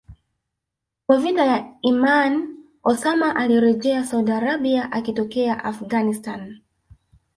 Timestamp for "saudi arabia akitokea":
4.05-5.63